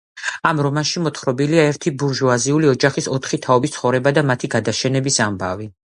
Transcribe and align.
ამ 0.51 0.59
რომანში 0.67 1.03
მოთხრობილია 1.07 1.67
ერთი 1.73 1.93
ბურჟუაზიული 2.03 2.73
ოჯახის 2.73 3.11
ოთხი 3.19 3.43
თაობის 3.47 3.77
ცხოვრება 3.79 4.19
და 4.21 4.29
მათი 4.33 4.55
გადაშენების 4.57 5.25
ამბავი. 5.29 5.75